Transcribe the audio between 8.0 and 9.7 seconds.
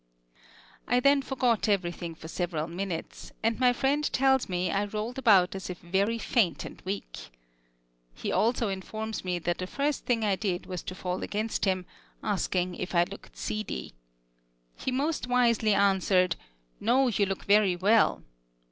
He also informs me that the